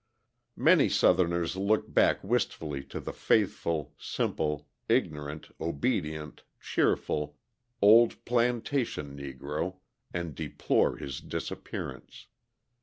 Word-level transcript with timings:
Many 0.57 0.89
Southerners 0.89 1.55
look 1.55 1.93
back 1.93 2.23
wistfully 2.23 2.83
to 2.85 2.99
the 2.99 3.13
faithful, 3.13 3.93
simple, 3.99 4.67
ignorant, 4.89 5.49
obedient, 5.61 6.41
cheerful, 6.59 7.37
old 7.83 8.25
plantation 8.25 9.15
Negro 9.15 9.75
and 10.11 10.33
deplore 10.33 10.97
his 10.97 11.19
disappearance. 11.19 12.25